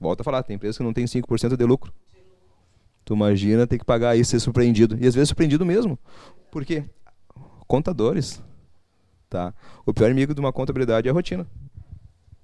[0.00, 1.92] Volta a falar, tem empresas que não tem 5% de lucro.
[3.04, 4.96] Tu imagina ter que pagar isso, ser surpreendido.
[5.00, 5.98] E às vezes surpreendido mesmo.
[6.50, 6.84] Por quê?
[7.66, 8.42] Contadores.
[9.28, 9.52] Tá?
[9.84, 11.46] O pior inimigo de uma contabilidade é a rotina.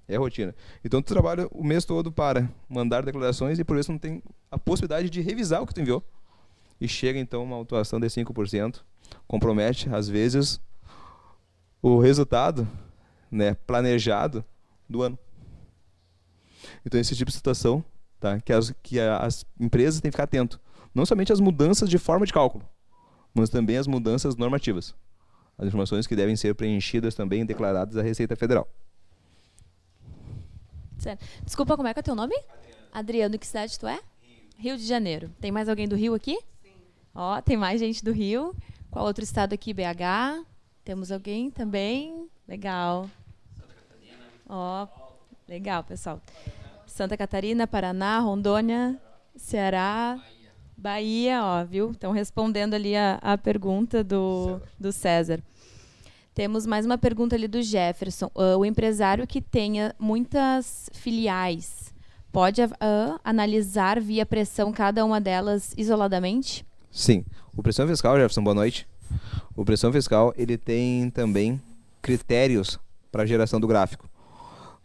[0.07, 0.55] É a rotina.
[0.83, 4.57] Então tu trabalha o mês todo para mandar declarações e por isso não tem a
[4.57, 6.03] possibilidade de revisar o que tu enviou.
[6.79, 8.81] E chega então uma autuação de 5%,
[9.27, 10.59] compromete às vezes
[11.81, 12.67] o resultado,
[13.29, 14.43] né, planejado
[14.89, 15.17] do ano.
[16.85, 17.83] Então, esse tipo de situação,
[18.19, 18.39] tá?
[18.39, 20.59] que, as, que as empresas têm que ficar atento.
[20.93, 22.65] Não somente as mudanças de forma de cálculo,
[23.33, 24.95] mas também as mudanças normativas.
[25.57, 28.67] As informações que devem ser preenchidas também e declaradas à Receita Federal.
[30.97, 31.23] Certo.
[31.43, 32.35] Desculpa, como é que é o teu nome?
[32.35, 32.87] Adriano.
[32.91, 33.99] Adriano, que cidade tu é?
[34.21, 34.45] Rio.
[34.57, 35.29] Rio de Janeiro.
[35.39, 36.37] Tem mais alguém do Rio aqui?
[36.63, 36.71] Sim.
[37.13, 38.55] Ó, tem mais gente do Rio.
[38.95, 39.73] Qual outro estado aqui?
[39.73, 40.45] BH.
[40.85, 42.29] Temos alguém também?
[42.47, 43.09] Legal.
[43.53, 44.23] Santa Catarina.
[44.47, 44.87] Ó,
[45.49, 46.21] legal, pessoal.
[46.87, 48.97] Santa Catarina, Paraná, Rondônia,
[49.35, 50.17] Ceará,
[50.77, 51.91] Bahia, ó, viu?
[51.91, 55.41] Estão respondendo ali a, a pergunta do, do César.
[56.33, 58.31] Temos mais uma pergunta ali do Jefferson.
[58.33, 61.93] Uh, o empresário que tenha muitas filiais
[62.31, 66.65] pode uh, analisar via pressão cada uma delas isoladamente?
[66.95, 67.25] Sim.
[67.53, 68.87] O pressão fiscal, Jefferson, boa noite.
[69.53, 71.61] O pressão fiscal ele tem também
[72.01, 72.79] critérios
[73.11, 74.09] para geração do gráfico.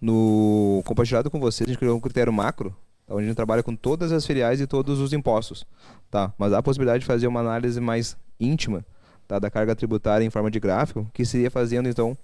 [0.00, 2.74] No compartilhado com vocês, a gente criou um critério macro,
[3.08, 5.64] onde a gente trabalha com todas as filiais e todos os impostos.
[6.10, 6.32] Tá?
[6.36, 8.84] Mas há a possibilidade de fazer uma análise mais íntima
[9.28, 9.38] tá?
[9.38, 12.18] da carga tributária em forma de gráfico, que seria fazendo então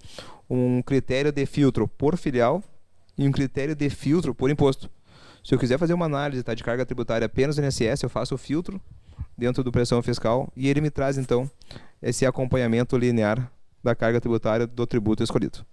[0.49, 2.61] um critério de filtro por filial
[3.17, 4.89] e um critério de filtro por imposto.
[5.45, 8.35] Se eu quiser fazer uma análise tá, de carga tributária apenas no INSS, eu faço
[8.35, 8.81] o filtro
[9.37, 11.49] dentro do pressão fiscal e ele me traz então
[12.01, 13.51] esse acompanhamento linear
[13.83, 15.65] da carga tributária do tributo escolhido.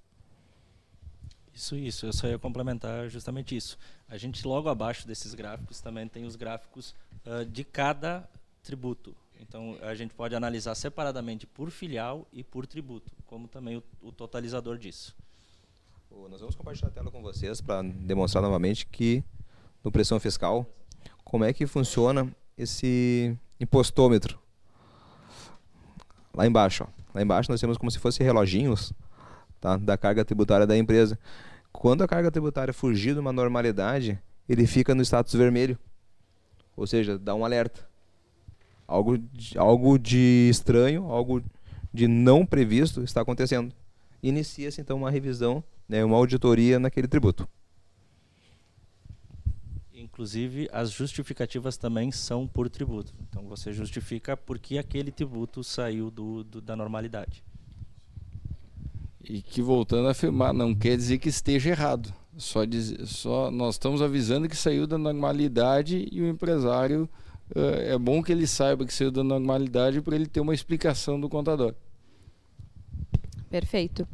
[1.54, 2.06] Isso, isso.
[2.06, 3.78] Eu só ia complementar justamente isso.
[4.08, 8.28] A gente, logo abaixo desses gráficos, também tem os gráficos uh, de cada
[8.62, 9.14] tributo.
[9.40, 14.12] Então, a gente pode analisar separadamente por filial e por tributo, como também o, o
[14.12, 15.14] totalizador disso.
[16.30, 19.22] Nós vamos compartilhar a tela com vocês para demonstrar novamente que
[19.82, 20.64] no pressão fiscal,
[21.24, 24.38] como é que funciona esse impostômetro.
[26.34, 27.02] Lá embaixo, ó.
[27.14, 28.92] lá embaixo nós temos como se fossem reloginhos
[29.60, 29.76] tá?
[29.76, 31.18] da carga tributária da empresa.
[31.72, 35.78] Quando a carga tributária fugir de uma normalidade, ele fica no status vermelho.
[36.76, 37.86] Ou seja, dá um alerta.
[38.86, 41.42] Algo de, algo de estranho, algo
[41.92, 43.72] de não previsto está acontecendo.
[44.22, 47.48] Inicia-se então uma revisão, né, uma auditoria naquele tributo.
[50.14, 53.12] Inclusive, as justificativas também são por tributo.
[53.28, 57.42] Então, você justifica porque aquele tributo saiu do, do da normalidade.
[59.24, 62.14] E que, voltando a afirmar, não quer dizer que esteja errado.
[62.36, 67.08] Só, diz, só nós estamos avisando que saiu da normalidade e o empresário
[67.50, 71.20] uh, é bom que ele saiba que saiu da normalidade para ele ter uma explicação
[71.20, 71.74] do contador.
[73.50, 74.06] Perfeito.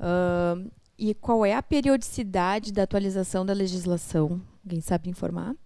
[0.00, 4.40] Uh, e qual é a periodicidade da atualização da legislação?
[4.70, 5.56] Alguém sabe informar?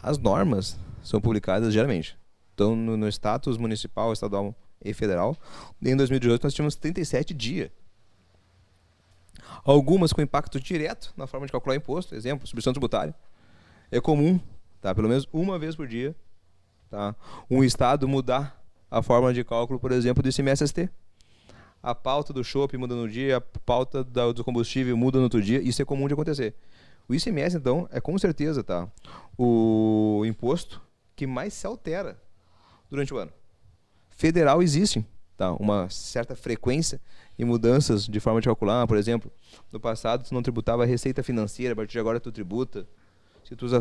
[0.00, 2.16] As normas são publicadas geralmente.
[2.54, 5.36] Então, no, no status municipal, estadual e federal.
[5.82, 7.68] Em 2018 nós tínhamos 37 dias.
[9.64, 13.12] Algumas com impacto direto na forma de calcular imposto, exemplo, substituição tributária.
[13.90, 14.38] É comum,
[14.80, 14.94] tá?
[14.94, 16.14] pelo menos uma vez por dia,
[16.88, 17.16] tá?
[17.50, 20.88] um estado mudar a forma de cálculo, por exemplo, do ICMS-ST.
[21.82, 25.60] A pauta do shopping muda no dia, a pauta do combustível muda no outro dia.
[25.60, 26.54] Isso é comum de acontecer.
[27.10, 28.88] O ICMS, então, é com certeza tá,
[29.36, 30.80] o imposto
[31.16, 32.16] que mais se altera
[32.88, 33.32] durante o ano.
[34.10, 35.04] Federal existe
[35.36, 37.00] tá, uma certa frequência
[37.36, 38.86] e mudanças de forma de calcular.
[38.86, 39.28] Por exemplo,
[39.72, 42.86] no passado tu não tributava a receita financeira, a partir de agora tu tributa.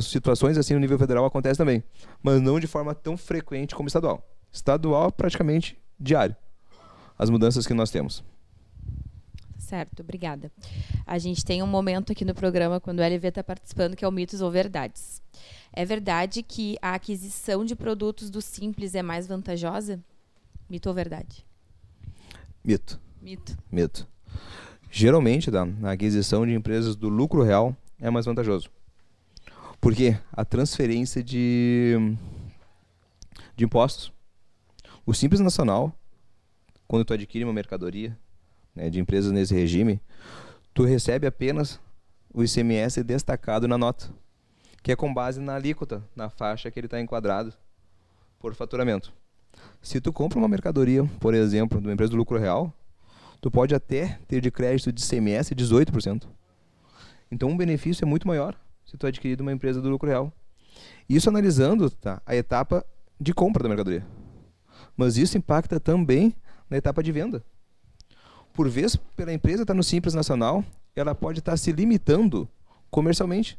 [0.02, 1.84] Situações assim no nível federal acontecem também,
[2.24, 4.28] mas não de forma tão frequente como estadual.
[4.52, 6.36] Estadual praticamente diário.
[7.16, 8.24] As mudanças que nós temos.
[9.70, 10.52] Certo, obrigada.
[11.06, 14.08] A gente tem um momento aqui no programa, quando o LV está participando, que é
[14.08, 15.22] o Mitos ou Verdades.
[15.72, 20.04] É verdade que a aquisição de produtos do Simples é mais vantajosa?
[20.68, 21.46] Mito ou verdade?
[22.66, 23.00] Mito.
[23.22, 23.56] Mito.
[23.72, 24.08] Mito.
[24.90, 28.72] Geralmente, tá, a aquisição de empresas do lucro real é mais vantajoso.
[29.80, 31.94] Porque a transferência de,
[33.56, 34.12] de impostos.
[35.06, 35.96] O Simples Nacional,
[36.88, 38.18] quando tu adquire uma mercadoria
[38.80, 40.00] né, de empresas nesse regime,
[40.74, 41.80] tu recebe apenas
[42.34, 44.10] o ICMS destacado na nota,
[44.82, 47.54] que é com base na alíquota, na faixa que ele está enquadrado
[48.40, 49.12] por faturamento.
[49.82, 52.74] Se tu compra uma mercadoria, por exemplo, de uma empresa do lucro real,
[53.42, 56.24] tu pode até ter de crédito de ICMS 18%.
[57.30, 60.32] Então, um benefício é muito maior se tu adquirir de uma empresa do lucro real.
[61.08, 62.86] Isso analisando tá, a etapa
[63.20, 64.06] de compra da mercadoria.
[64.96, 66.34] Mas isso impacta também
[66.70, 67.44] na etapa de venda.
[68.60, 72.46] Por vez, pela empresa estar no Simples Nacional, ela pode estar se limitando
[72.92, 73.58] comercialmente.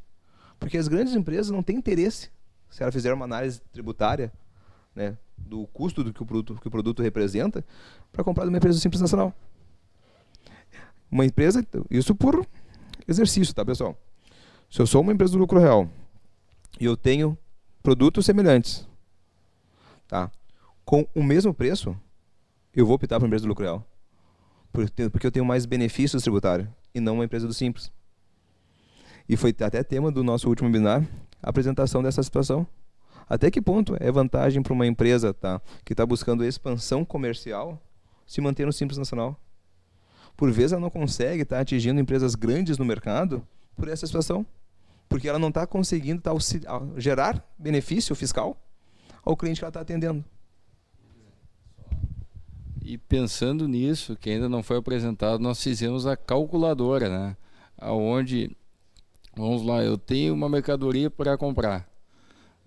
[0.59, 2.29] Porque as grandes empresas não têm interesse,
[2.69, 4.31] se ela fizer uma análise tributária
[4.95, 7.65] né, do custo do que o produto, que o produto representa,
[8.13, 9.33] para comprar de uma empresa do Simples Nacional.
[11.11, 12.47] Uma empresa, isso por
[13.09, 13.99] exercício, tá, pessoal?
[14.71, 15.89] Se eu sou uma empresa do lucro real
[16.79, 17.39] e eu tenho
[17.83, 18.87] produtos semelhantes,
[20.07, 20.31] tá?
[20.85, 21.97] Com o mesmo preço,
[22.75, 23.90] eu vou optar por empresa do lucro real.
[24.73, 27.91] Porque eu tenho mais benefícios tributários e não uma empresa do Simples.
[29.29, 31.07] E foi até tema do nosso último webinar
[31.43, 32.67] a apresentação dessa situação.
[33.29, 37.81] Até que ponto é vantagem para uma empresa tá, que está buscando expansão comercial
[38.27, 39.41] se manter no Simples Nacional?
[40.37, 44.45] Por vezes ela não consegue estar tá atingindo empresas grandes no mercado por essa situação.
[45.09, 46.33] Porque ela não está conseguindo tá,
[46.97, 48.57] gerar benefício fiscal
[49.25, 50.25] ao cliente que ela está atendendo.
[52.91, 57.37] E pensando nisso, que ainda não foi apresentado, nós fizemos a calculadora, né?
[57.79, 58.51] Aonde,
[59.37, 61.89] vamos lá, eu tenho uma mercadoria para comprar.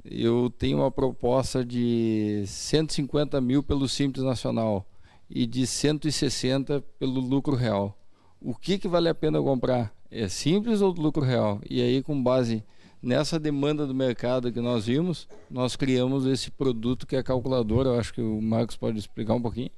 [0.01, 4.85] Eu tenho uma proposta de 150 mil pelo Simples Nacional
[5.29, 7.93] e de 160 pelo lucro real.
[8.39, 9.93] O que, que vale a pena comprar?
[10.09, 11.59] É simples ou lucro real?
[11.69, 12.63] E aí, com base
[13.01, 17.89] nessa demanda do mercado que nós vimos, nós criamos esse produto que é a calculadora.
[17.89, 19.69] Eu acho que o Marcos pode explicar um pouquinho.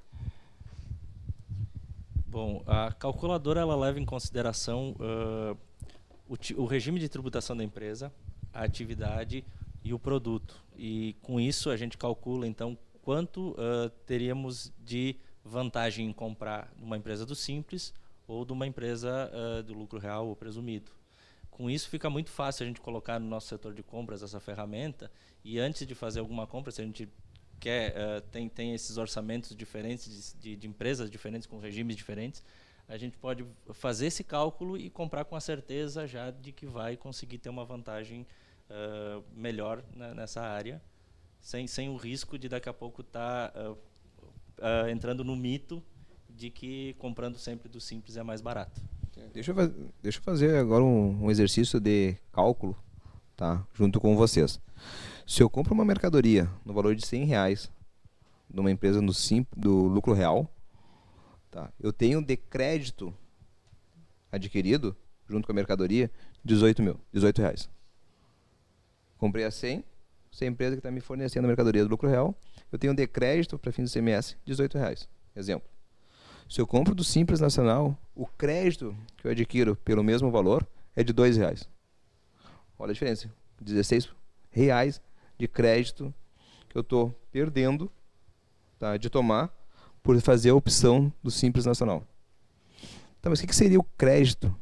[2.36, 5.58] Bom, a calculadora ela leva em consideração uh,
[6.28, 8.12] o, o, regime de tributação da empresa,
[8.54, 9.46] a atividade
[9.82, 10.62] e o produto.
[10.76, 16.98] E com isso a gente calcula então quanto uh, teríamos de vantagem em comprar uma
[16.98, 17.94] empresa do simples
[18.28, 20.92] ou de uma empresa uh, do lucro real ou presumido.
[21.50, 25.10] Com isso fica muito fácil a gente colocar no nosso setor de compras essa ferramenta
[25.42, 27.08] e antes de fazer alguma compra, se a gente
[27.66, 32.44] quer uh, tem tem esses orçamentos diferentes de, de, empresas diferentes com regimes diferentes
[32.88, 36.96] a gente pode fazer esse cálculo e comprar com a certeza já de que vai
[36.96, 38.28] conseguir ter uma vantagem
[38.70, 39.84] uh, melhor
[40.16, 40.80] nessa área
[41.42, 45.82] sem sem o risco de daqui a pouco estar tá, uh, entrando no mito
[46.30, 48.80] de que comprando sempre do simples é mais barato.
[49.34, 52.78] Deixa eu, deixa eu fazer agora um, um exercício de cálculo
[53.36, 53.66] tá?
[53.74, 54.60] Junto com vocês
[55.26, 57.72] se eu compro uma mercadoria no valor de 100 reais
[58.50, 60.50] numa empresa no sim, do lucro real,
[61.50, 61.72] tá?
[61.80, 63.14] eu tenho de crédito
[64.32, 64.96] adquirido,
[65.28, 66.12] junto com a mercadoria,
[66.44, 67.70] 18 mil, 18 reais.
[69.18, 69.84] Comprei a 100,
[70.32, 72.36] se a empresa que está me fornecendo a mercadoria do lucro real,
[72.72, 75.10] eu tenho de crédito para fins do CMS, 18 reais.
[75.36, 75.68] Exemplo.
[76.48, 81.04] Se eu compro do Simples Nacional, o crédito que eu adquiro pelo mesmo valor é
[81.04, 81.68] de 2 reais.
[82.78, 83.32] Olha a diferença.
[83.60, 84.10] 16
[84.52, 85.02] reais
[85.38, 86.14] de crédito
[86.70, 87.92] que eu estou perdendo
[88.80, 89.54] tá, de tomar
[90.04, 92.04] por fazer a opção do Simples Nacional.
[93.20, 94.56] Então, mas o que, seria o crédito?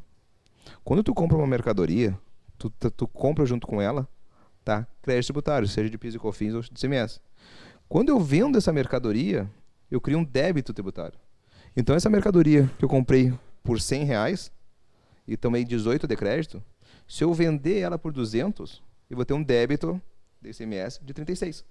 [0.83, 2.17] Quando tu compra uma mercadoria,
[2.57, 4.07] tu, tu, tu compra junto com ela
[4.63, 7.19] tá, crédito tributário, seja de PIS e COFINS ou de CMS.
[7.89, 9.49] Quando eu vendo essa mercadoria,
[9.91, 11.19] eu crio um débito tributário.
[11.75, 14.51] Então, essa mercadoria que eu comprei por 100 reais
[15.27, 16.63] e tomei 18 de crédito,
[17.07, 20.01] se eu vender ela por 200, eu vou ter um débito
[20.43, 21.65] de ICMS de 36.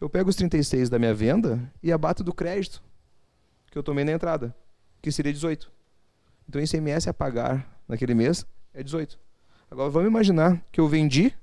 [0.00, 2.82] Eu pego os 36 da minha venda e abato do crédito
[3.70, 4.54] que eu tomei na entrada,
[5.02, 5.70] que seria 18.
[6.48, 9.18] Então, o ICMS a pagar naquele mês é 18.
[9.70, 11.34] Agora, vamos imaginar que eu vendi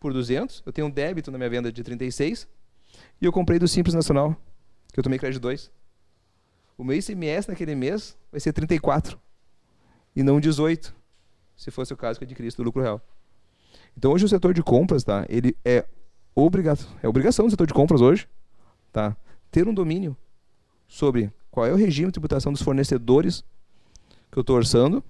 [0.00, 2.48] por 200, eu tenho um débito na minha venda de 36,
[3.20, 4.34] e eu comprei do Simples Nacional,
[4.92, 5.70] que eu tomei crédito 2.
[6.78, 9.20] O meu ICMS naquele mês vai ser 34,
[10.16, 10.94] e não 18,
[11.56, 13.00] se fosse o caso que eu adquirisse do lucro real.
[13.96, 15.84] Então, hoje o setor de compras, tá, ele é,
[16.34, 18.28] obriga é obrigação do setor de compras hoje,
[18.92, 19.16] tá,
[19.50, 20.16] ter um domínio
[20.88, 23.44] sobre qual é o regime de tributação dos fornecedores
[24.30, 25.04] que eu estou orçando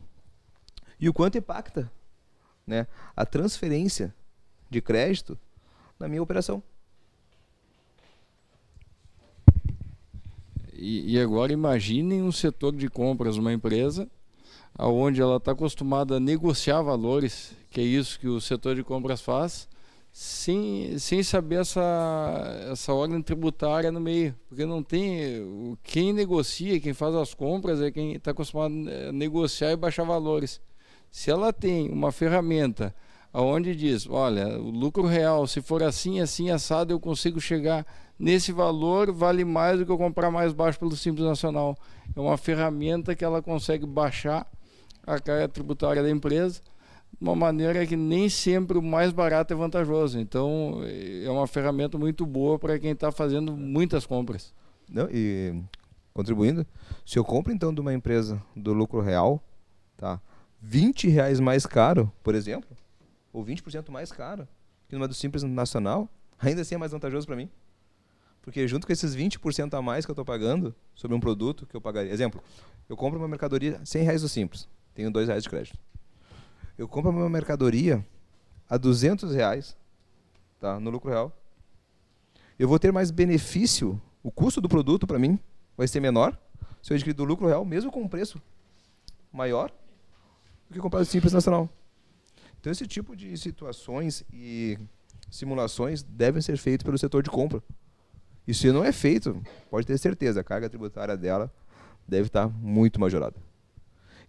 [0.99, 1.91] e o quanto impacta
[2.67, 4.15] né, a transferência
[4.69, 5.39] de crédito
[5.99, 6.63] na minha operação.
[10.73, 14.11] E, e agora imaginem um setor de compras, uma empresa,
[14.79, 19.21] onde ela está acostumada a negociar valores, que é isso que o setor de compras
[19.21, 19.69] faz,
[20.13, 24.35] sem, sem saber essa, essa ordem tributária no meio.
[24.49, 25.77] Porque não tem.
[25.83, 28.75] Quem negocia, quem faz as compras é quem está acostumado
[29.09, 30.61] a negociar e baixar valores.
[31.11, 32.95] Se ela tem uma ferramenta
[33.35, 37.87] onde diz, olha, o lucro real, se for assim, assim, assado, eu consigo chegar
[38.19, 41.77] nesse valor, vale mais do que eu comprar mais baixo pelo Simples Nacional.
[42.15, 44.47] É uma ferramenta que ela consegue baixar
[45.07, 46.61] a carga tributária da empresa
[47.13, 50.19] de uma maneira que nem sempre o mais barato é vantajoso.
[50.19, 54.53] Então, é uma ferramenta muito boa para quem está fazendo muitas compras.
[54.89, 55.55] Não, e
[56.15, 56.67] contribuindo,
[57.07, 59.43] se eu compro então de uma empresa do lucro real,
[59.97, 60.21] tá?
[60.61, 62.77] 20 reais mais caro, por exemplo,
[63.33, 64.47] ou 20% mais caro
[64.93, 66.07] que numa do Simples Nacional,
[66.39, 67.49] ainda assim é mais vantajoso para mim.
[68.43, 71.75] Porque junto com esses 20% a mais que eu estou pagando sobre um produto que
[71.75, 72.13] eu pagaria.
[72.13, 72.43] Exemplo,
[72.89, 75.79] eu compro uma mercadoria 100 reais do Simples, tenho 2 reais de crédito.
[76.77, 78.05] Eu compro uma mercadoria
[78.69, 79.77] a 200 reais
[80.59, 81.37] tá, no lucro real.
[82.59, 85.39] Eu vou ter mais benefício, o custo do produto para mim
[85.77, 86.39] vai ser menor
[86.83, 88.41] se eu adquirir do lucro real, mesmo com um preço
[89.33, 89.71] maior
[90.69, 91.69] do que comprar do Simples Nacional.
[92.61, 94.79] Então, esse tipo de situações e
[95.31, 97.63] simulações devem ser feitos pelo setor de compra.
[98.47, 101.53] E se não é feito, pode ter certeza, a carga tributária dela
[102.07, 103.37] deve estar muito majorada.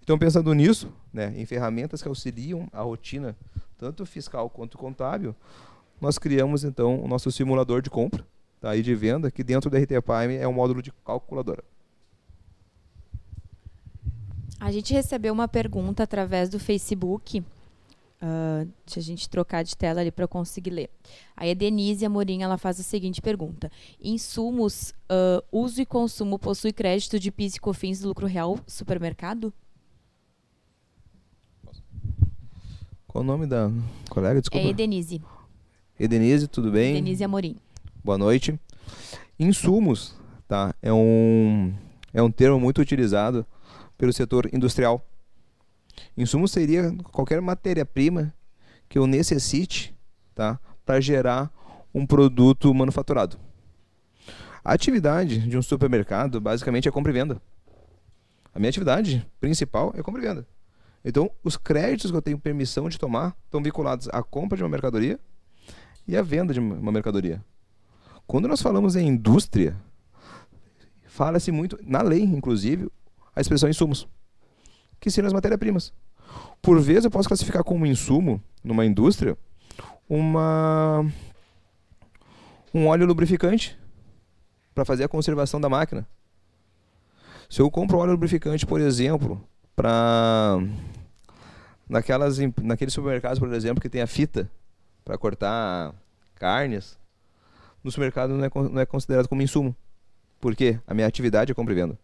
[0.03, 3.37] Então, pensando nisso, né, em ferramentas que auxiliam a rotina,
[3.77, 5.33] tanto fiscal quanto contábil,
[6.01, 8.25] nós criamos então o nosso simulador de compra
[8.59, 11.63] tá, e de venda, que dentro do RT Prime é um módulo de calculadora.
[14.59, 17.43] A gente recebeu uma pergunta através do Facebook
[18.25, 20.89] Uh, deixa a gente trocar de tela ali para eu conseguir ler.
[21.35, 23.69] Aí a Denise Amorim ela faz a seguinte pergunta:
[24.01, 29.53] Insumos, uh, uso e consumo possui crédito de PIS e COFINS do lucro real supermercado?
[33.13, 33.69] Qual o nome da
[34.09, 34.41] colega?
[34.41, 34.65] Desculpa.
[34.65, 35.21] É Edenise.
[35.99, 36.93] Edenise, tudo bem?
[36.93, 37.57] Edenise Amorim.
[38.03, 38.59] Boa noite.
[39.39, 40.15] Insumos,
[40.47, 40.73] tá?
[40.81, 41.71] É um
[42.11, 43.45] é um termo muito utilizado
[43.99, 45.05] pelo setor industrial
[46.17, 48.33] Insumo seria qualquer matéria-prima
[48.89, 49.95] que eu necessite
[50.33, 51.51] tá, para gerar
[51.93, 53.37] um produto manufaturado.
[54.65, 57.39] A atividade de um supermercado basicamente é compra e venda.
[58.55, 60.52] A minha atividade principal é compra e venda.
[61.03, 64.69] Então, os créditos que eu tenho permissão de tomar estão vinculados à compra de uma
[64.69, 65.19] mercadoria
[66.07, 67.43] e à venda de uma mercadoria.
[68.25, 69.75] Quando nós falamos em indústria,
[71.05, 72.89] fala-se muito, na lei inclusive,
[73.35, 74.07] a expressão insumos
[74.99, 75.93] que seriam as matérias-primas.
[76.61, 79.37] Por vezes eu posso classificar como insumo numa indústria
[80.07, 81.05] uma
[82.73, 83.77] um óleo lubrificante
[84.73, 86.07] para fazer a conservação da máquina.
[87.49, 90.59] Se eu compro óleo lubrificante, por exemplo, para
[91.87, 94.49] naquelas naqueles supermercados, por exemplo, que tem a fita
[95.03, 95.93] para cortar
[96.35, 96.97] carnes,
[97.83, 99.75] no supermercado não é, não é considerado como insumo.
[100.39, 100.79] Por quê?
[100.87, 101.99] A minha atividade é compra e venda.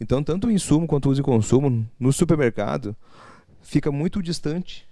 [0.00, 2.96] Então, tanto o insumo quanto o uso e consumo no supermercado
[3.60, 4.88] fica muito distante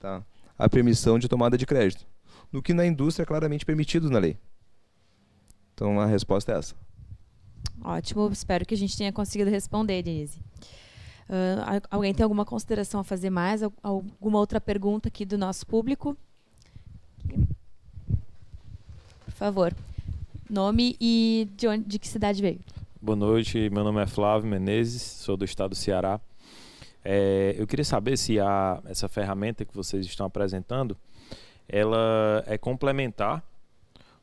[0.00, 0.22] tá,
[0.58, 2.06] a permissão de tomada de crédito,
[2.52, 4.36] no que na indústria é claramente permitido na lei.
[5.74, 6.74] Então, a resposta é essa.
[7.82, 10.40] Ótimo, espero que a gente tenha conseguido responder, Denise.
[11.28, 13.62] Uh, alguém tem alguma consideração a fazer mais?
[13.82, 16.16] Alguma outra pergunta aqui do nosso público?
[19.24, 19.74] Por favor.
[20.48, 22.60] Nome e de, onde, de que cidade veio?
[23.00, 26.20] Boa noite, meu nome é Flávio Menezes, sou do estado do Ceará.
[27.04, 30.96] É, eu queria saber se a, essa ferramenta que vocês estão apresentando,
[31.68, 33.44] ela é complementar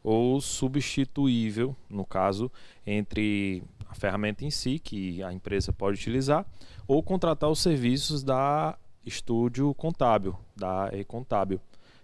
[0.06, 2.52] ou substituível, no caso,
[2.86, 6.46] entre a ferramenta em si, que a empresa pode utilizar,
[6.88, 11.60] ou contratar os serviços da Estúdio Contábil, da E-Contábil.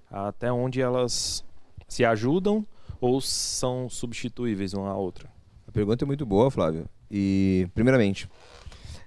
[0.09, 1.45] Até onde elas
[1.87, 2.65] se ajudam
[2.99, 5.29] ou são substituíveis uma à outra?
[5.67, 6.89] A pergunta é muito boa, Flávio.
[7.09, 8.27] E, primeiramente,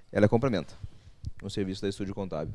[0.09, 0.73] ela complementa
[1.43, 2.53] o serviço da Estúdio Contábil.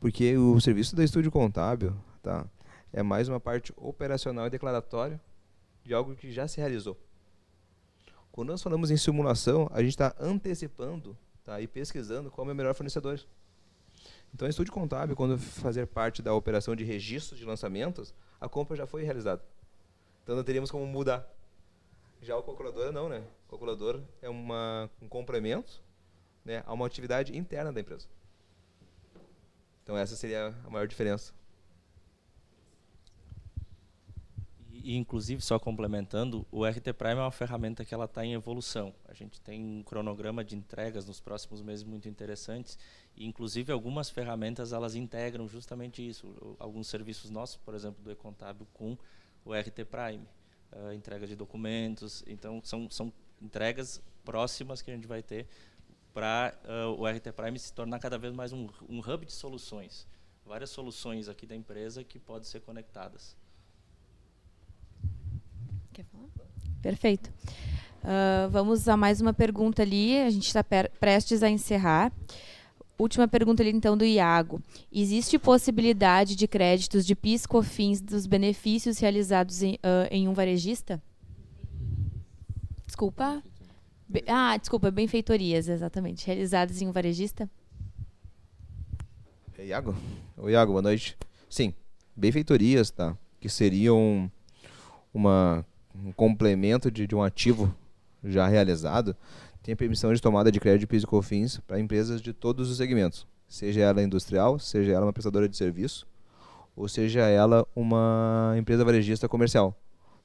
[0.00, 2.46] Porque o serviço da Estúdio Contábil tá,
[2.90, 5.20] é mais uma parte operacional e declaratória
[5.84, 6.98] de algo que já se realizou.
[8.32, 12.54] Quando nós falamos em simulação, a gente está antecipando tá, e pesquisando qual é o
[12.54, 13.20] melhor fornecedor.
[14.34, 18.76] Então, o estúdio contábil, quando fazer parte da operação de registro de lançamentos, a compra
[18.76, 19.44] já foi realizada.
[20.24, 21.32] Então, não teríamos como mudar.
[22.20, 23.22] Já o calculador não, né?
[23.46, 25.80] O calculador é uma, um complemento
[26.44, 28.08] né, a uma atividade interna da empresa.
[29.84, 31.32] Então, essa seria a maior diferença.
[34.84, 38.94] E, inclusive, só complementando, o RT Prime é uma ferramenta que ela está em evolução.
[39.08, 42.78] A gente tem um cronograma de entregas nos próximos meses muito interessantes.
[43.16, 46.56] E, inclusive, algumas ferramentas elas integram justamente isso.
[46.58, 48.94] Alguns serviços nossos, por exemplo, do e-contábil com
[49.42, 50.28] o RT Prime.
[50.70, 52.22] Uh, entrega de documentos.
[52.26, 53.10] Então, são, são
[53.40, 55.46] entregas próximas que a gente vai ter
[56.12, 60.06] para uh, o RT Prime se tornar cada vez mais um, um hub de soluções.
[60.44, 63.34] Várias soluções aqui da empresa que podem ser conectadas.
[65.94, 66.26] Quer falar?
[66.82, 67.30] Perfeito.
[68.02, 70.18] Uh, vamos a mais uma pergunta ali.
[70.18, 70.64] A gente está
[70.98, 72.12] prestes a encerrar.
[72.98, 74.60] Última pergunta ali, então, do Iago.
[74.92, 81.00] Existe possibilidade de créditos de PIS COFINS dos benefícios realizados em, uh, em um varejista?
[82.84, 83.40] Desculpa.
[84.08, 86.26] Be ah, desculpa, benfeitorias, exatamente.
[86.26, 87.48] Realizadas em um varejista?
[89.56, 89.94] É Iago?
[90.38, 91.16] Oi, Iago, boa noite.
[91.48, 91.72] Sim,
[92.16, 93.16] benfeitorias, tá?
[93.38, 94.28] Que seriam
[95.12, 95.64] uma
[95.94, 97.74] um complemento de, de um ativo
[98.22, 99.16] já realizado,
[99.62, 103.26] tem permissão de tomada de crédito PIS e COFINS para empresas de todos os segmentos,
[103.48, 106.06] seja ela industrial, seja ela uma prestadora de serviço,
[106.76, 109.78] ou seja ela uma empresa varejista comercial,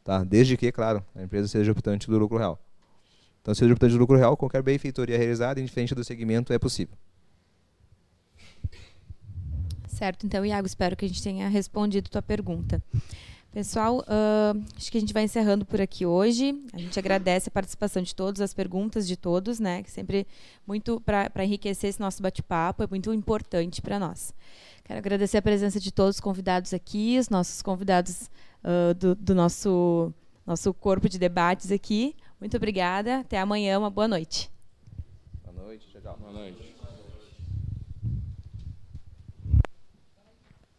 [0.03, 0.23] tá?
[0.23, 2.59] Desde que, claro, a empresa seja optante do lucro real.
[3.41, 6.97] Então, seja optante do lucro real, qualquer benfeitoria realizada, indiferente do segmento, é possível.
[9.87, 12.81] Certo, então, Iago, espero que a gente tenha respondido a tua pergunta.
[13.51, 16.63] Pessoal, uh, acho que a gente vai encerrando por aqui hoje.
[16.71, 19.81] A gente agradece a participação de todos, as perguntas de todos, né?
[19.81, 20.27] Que sempre
[20.67, 24.35] muito para enriquecer esse nosso bate-papo, é muito importante para nós.
[24.83, 28.29] Quero agradecer a presença de todos os convidados aqui, os nossos convidados
[28.63, 30.13] uh, do, do nosso,
[30.45, 32.15] nosso corpo de debates aqui.
[32.39, 33.21] Muito obrigada.
[33.21, 33.79] Até amanhã.
[33.79, 34.51] Uma boa noite.
[35.43, 35.87] Boa noite.
[35.91, 36.17] Tchau.
[36.17, 36.68] Boa noite.